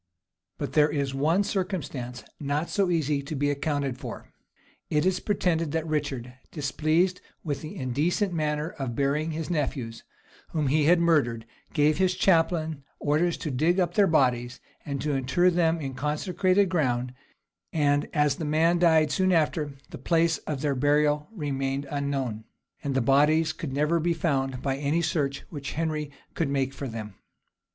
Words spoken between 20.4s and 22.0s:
of their burial remained